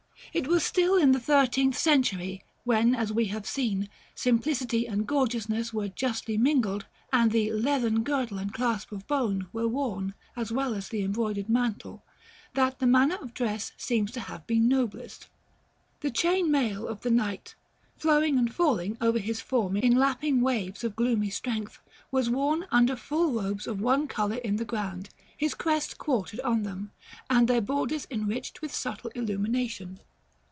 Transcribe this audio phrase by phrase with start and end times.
[0.33, 5.73] It was still in the thirteenth century, when, as we have seen, simplicity and gorgeousness
[5.73, 10.73] were justly mingled, and the "leathern girdle and clasp of bone" were worn, as well
[10.73, 12.05] as the embroidered mantle,
[12.53, 15.27] that the manner of dress seems to have been noblest.
[15.99, 17.55] The chain mail of the knight,
[17.97, 22.95] flowing and falling over his form in lapping waves of gloomy strength, was worn under
[22.95, 26.91] full robes of one color in the ground, his crest quartered on them,
[27.29, 29.99] and their borders enriched with subtle illumination.